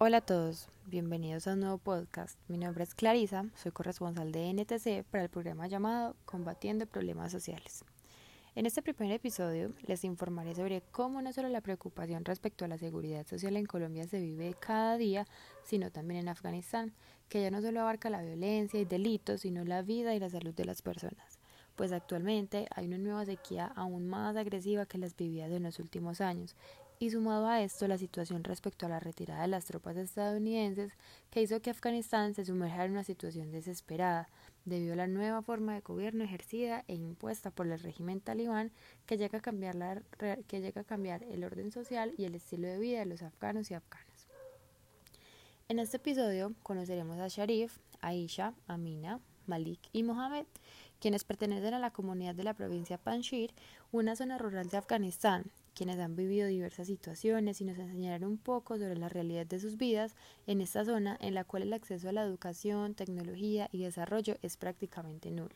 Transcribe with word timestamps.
Hola 0.00 0.18
a 0.18 0.20
todos, 0.20 0.68
bienvenidos 0.86 1.48
a 1.48 1.54
un 1.54 1.60
nuevo 1.60 1.78
podcast. 1.78 2.38
Mi 2.46 2.56
nombre 2.56 2.84
es 2.84 2.94
Clarisa, 2.94 3.46
soy 3.56 3.72
corresponsal 3.72 4.30
de 4.30 4.52
NTC 4.52 5.02
para 5.10 5.24
el 5.24 5.28
programa 5.28 5.66
llamado 5.66 6.14
Combatiendo 6.24 6.86
Problemas 6.86 7.32
Sociales. 7.32 7.84
En 8.54 8.64
este 8.64 8.80
primer 8.80 9.10
episodio 9.10 9.72
les 9.88 10.04
informaré 10.04 10.54
sobre 10.54 10.82
cómo 10.92 11.20
no 11.20 11.32
solo 11.32 11.48
la 11.48 11.62
preocupación 11.62 12.24
respecto 12.24 12.64
a 12.64 12.68
la 12.68 12.78
seguridad 12.78 13.26
social 13.26 13.56
en 13.56 13.66
Colombia 13.66 14.06
se 14.06 14.20
vive 14.20 14.54
cada 14.60 14.96
día, 14.98 15.26
sino 15.64 15.90
también 15.90 16.20
en 16.20 16.28
Afganistán, 16.28 16.92
que 17.28 17.42
ya 17.42 17.50
no 17.50 17.60
solo 17.60 17.80
abarca 17.80 18.08
la 18.08 18.22
violencia 18.22 18.78
y 18.78 18.84
delitos, 18.84 19.40
sino 19.40 19.64
la 19.64 19.82
vida 19.82 20.14
y 20.14 20.20
la 20.20 20.30
salud 20.30 20.54
de 20.54 20.64
las 20.64 20.80
personas, 20.80 21.40
pues 21.74 21.90
actualmente 21.90 22.68
hay 22.72 22.86
una 22.86 22.98
nueva 22.98 23.24
sequía 23.24 23.72
aún 23.74 24.06
más 24.06 24.36
agresiva 24.36 24.86
que 24.86 24.98
las 24.98 25.16
vividas 25.16 25.50
en 25.50 25.64
los 25.64 25.80
últimos 25.80 26.20
años, 26.20 26.54
y 26.98 27.10
sumado 27.10 27.46
a 27.46 27.62
esto 27.62 27.86
la 27.86 27.98
situación 27.98 28.44
respecto 28.44 28.86
a 28.86 28.88
la 28.88 29.00
retirada 29.00 29.42
de 29.42 29.48
las 29.48 29.64
tropas 29.64 29.96
estadounidenses 29.96 30.92
que 31.30 31.42
hizo 31.42 31.60
que 31.60 31.70
Afganistán 31.70 32.34
se 32.34 32.44
sumergiera 32.44 32.84
en 32.84 32.92
una 32.92 33.04
situación 33.04 33.50
desesperada 33.50 34.28
debido 34.64 34.94
a 34.94 34.96
la 34.96 35.06
nueva 35.06 35.42
forma 35.42 35.74
de 35.74 35.80
gobierno 35.80 36.24
ejercida 36.24 36.84
e 36.88 36.94
impuesta 36.94 37.50
por 37.50 37.66
el 37.66 37.78
régimen 37.78 38.20
talibán 38.20 38.72
que 39.06 39.16
llega 39.16 39.38
a 39.38 39.42
cambiar, 39.42 39.74
la, 39.74 40.02
que 40.18 40.60
llega 40.60 40.82
a 40.82 40.84
cambiar 40.84 41.22
el 41.24 41.44
orden 41.44 41.70
social 41.70 42.14
y 42.18 42.24
el 42.24 42.34
estilo 42.34 42.68
de 42.68 42.78
vida 42.78 43.00
de 43.00 43.06
los 43.06 43.22
afganos 43.22 43.70
y 43.70 43.74
afganas. 43.74 44.28
En 45.68 45.78
este 45.78 45.98
episodio 45.98 46.54
conoceremos 46.62 47.18
a 47.18 47.28
Sharif, 47.28 47.78
Aisha, 48.00 48.54
Amina, 48.66 49.20
Malik 49.46 49.80
y 49.92 50.02
Mohamed, 50.02 50.46
quienes 51.00 51.24
pertenecen 51.24 51.74
a 51.74 51.78
la 51.78 51.92
comunidad 51.92 52.34
de 52.34 52.44
la 52.44 52.54
provincia 52.54 52.98
Panjshir, 52.98 53.52
una 53.92 54.16
zona 54.16 54.38
rural 54.38 54.68
de 54.68 54.76
Afganistán, 54.76 55.50
quienes 55.78 56.00
han 56.00 56.16
vivido 56.16 56.48
diversas 56.48 56.88
situaciones 56.88 57.60
y 57.60 57.64
nos 57.64 57.78
enseñarán 57.78 58.24
un 58.24 58.36
poco 58.36 58.76
sobre 58.78 58.96
la 58.96 59.08
realidad 59.08 59.46
de 59.46 59.60
sus 59.60 59.76
vidas 59.76 60.16
en 60.48 60.60
esta 60.60 60.84
zona 60.84 61.16
en 61.20 61.34
la 61.34 61.44
cual 61.44 61.62
el 61.62 61.72
acceso 61.72 62.08
a 62.08 62.12
la 62.12 62.24
educación, 62.24 62.94
tecnología 62.94 63.68
y 63.70 63.84
desarrollo 63.84 64.34
es 64.42 64.56
prácticamente 64.56 65.30
nulo. 65.30 65.54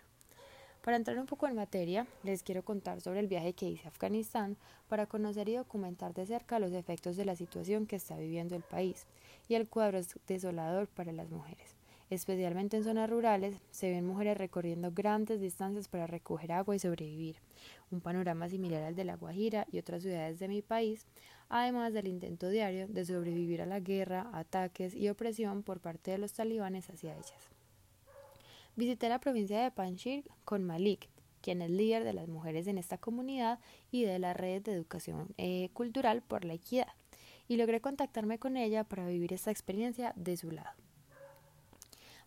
Para 0.81 0.97
entrar 0.97 1.19
un 1.19 1.27
poco 1.27 1.49
en 1.49 1.57
materia, 1.57 2.07
les 2.23 2.45
quiero 2.45 2.65
contar 2.65 3.01
sobre 3.01 3.19
el 3.19 3.27
viaje 3.27 3.55
que 3.55 3.69
hice 3.69 3.87
a 3.87 3.91
Afganistán 3.91 4.57
para 4.89 5.07
conocer 5.07 5.49
y 5.49 5.57
documentar 5.57 6.15
de 6.15 6.25
cerca 6.25 6.61
los 6.61 6.71
efectos 6.71 7.17
de 7.17 7.25
la 7.25 7.35
situación 7.35 7.89
que 7.89 7.97
está 7.97 8.17
viviendo 8.17 8.55
el 8.55 8.63
país 8.63 9.07
y 9.49 9.57
el 9.57 9.67
cuadro 9.67 9.99
es 9.99 10.21
desolador 10.29 10.87
para 10.87 11.11
las 11.11 11.31
mujeres. 11.31 11.82
Especialmente 12.13 12.77
en 12.77 12.85
zonas 12.85 13.09
rurales, 13.09 13.57
se 13.71 13.91
ven 13.91 14.05
mujeres 14.05 14.37
recorriendo 14.37 14.93
grandes 14.93 15.41
distancias 15.41 15.89
para 15.89 16.07
recoger 16.07 16.53
agua 16.53 16.77
y 16.77 16.79
sobrevivir, 16.79 17.37
un 17.91 18.03
panorama 18.03 18.51
similar 18.51 18.83
al 18.83 18.95
de 18.95 19.05
La 19.05 19.17
Guajira 19.17 19.67
y 19.73 19.79
otras 19.79 20.03
ciudades 20.03 20.39
de 20.39 20.47
mi 20.47 20.61
país, 20.61 21.07
además 21.49 21.95
del 21.95 22.09
intento 22.09 22.51
diario 22.51 22.87
de 22.87 23.07
sobrevivir 23.07 23.63
a 23.63 23.67
la 23.67 23.81
guerra, 23.81 24.29
ataques 24.35 24.95
y 24.95 25.09
opresión 25.09 25.63
por 25.63 25.81
parte 25.81 26.11
de 26.11 26.19
los 26.19 26.35
talibanes 26.35 26.91
hacia 26.91 27.15
ellas. 27.15 27.49
Visité 28.77 29.09
la 29.09 29.19
provincia 29.19 29.63
de 29.63 29.71
Panjshir 29.71 30.25
con 30.45 30.65
Malik, 30.65 31.09
quien 31.41 31.63
es 31.63 31.71
líder 31.71 32.05
de 32.05 32.13
las 32.13 32.29
mujeres 32.29 32.67
en 32.67 32.77
esta 32.77 32.99
comunidad 32.99 33.59
y 33.91 34.05
de 34.05 34.19
la 34.19 34.35
red 34.35 34.61
de 34.61 34.75
educación 34.75 35.29
eh, 35.39 35.71
cultural 35.73 36.21
por 36.21 36.45
la 36.45 36.53
equidad, 36.53 36.93
y 37.49 37.57
logré 37.57 37.81
contactarme 37.81 38.39
con 38.39 38.59
ella 38.59 38.85
para 38.85 39.07
vivir 39.07 39.33
esta 39.33 39.51
experiencia 39.51 40.13
de 40.15 40.37
su 40.37 40.51
lado. 40.51 40.92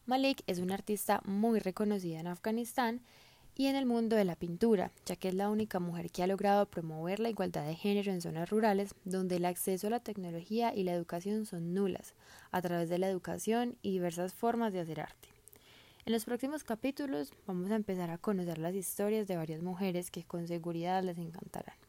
Malik 0.08 0.44
es 0.46 0.60
una 0.60 0.76
artista 0.76 1.20
muy 1.26 1.60
reconocida 1.60 2.20
en 2.20 2.28
Afganistán 2.28 3.02
y 3.56 3.66
en 3.66 3.76
el 3.76 3.88
mundo 3.88 4.16
de 4.16 4.24
la 4.24 4.36
pintura, 4.36 4.92
ya 5.04 5.16
que 5.16 5.30
es 5.30 5.34
la 5.34 5.50
única 5.50 5.80
mujer 5.80 6.12
que 6.12 6.22
ha 6.22 6.28
logrado 6.28 6.68
promover 6.68 7.20
la 7.20 7.30
igualdad 7.30 7.66
de 7.66 7.74
género 7.74 8.12
en 8.12 8.22
zonas 8.22 8.52
rurales 8.52 8.94
donde 9.04 9.38
el 9.38 9.46
acceso 9.46 9.88
a 9.88 9.90
la 9.90 10.00
tecnología 10.00 10.76
y 10.76 10.84
la 10.84 10.94
educación 10.94 11.48
son 11.48 11.74
nulas, 11.74 12.14
a 12.52 12.62
través 12.62 12.88
de 12.90 13.00
la 13.00 13.10
educación 13.10 13.78
y 13.82 13.94
diversas 13.94 14.36
formas 14.36 14.74
de 14.74 14.82
hacer 14.82 15.02
arte. 15.02 15.30
En 16.06 16.14
los 16.14 16.26
próximos 16.26 16.64
capítulos 16.64 17.34
vamos 17.48 17.72
a 17.72 17.76
empezar 17.76 18.12
a 18.12 18.20
conocer 18.20 18.60
las 18.60 18.76
historias 18.76 19.26
de 19.26 19.38
varias 19.38 19.64
mujeres 19.64 20.12
que 20.12 20.24
con 20.24 20.48
seguridad 20.48 21.04
les 21.04 21.18
encantarán. 21.18 21.85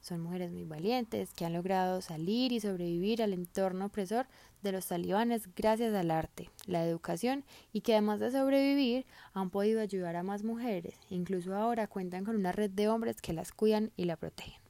Son 0.00 0.20
mujeres 0.20 0.50
muy 0.50 0.64
valientes 0.64 1.32
que 1.34 1.44
han 1.44 1.52
logrado 1.52 2.00
salir 2.00 2.52
y 2.52 2.60
sobrevivir 2.60 3.22
al 3.22 3.32
entorno 3.32 3.86
opresor 3.86 4.26
de 4.62 4.72
los 4.72 4.86
talibanes 4.86 5.48
gracias 5.54 5.94
al 5.94 6.10
arte, 6.10 6.50
la 6.66 6.84
educación 6.84 7.44
y 7.72 7.80
que 7.80 7.92
además 7.92 8.20
de 8.20 8.30
sobrevivir 8.30 9.06
han 9.34 9.50
podido 9.50 9.80
ayudar 9.80 10.16
a 10.16 10.22
más 10.22 10.44
mujeres. 10.44 10.94
Incluso 11.10 11.54
ahora 11.54 11.86
cuentan 11.86 12.24
con 12.24 12.36
una 12.36 12.52
red 12.52 12.70
de 12.70 12.88
hombres 12.88 13.20
que 13.20 13.32
las 13.32 13.52
cuidan 13.52 13.92
y 13.96 14.04
la 14.04 14.16
protegen. 14.16 14.67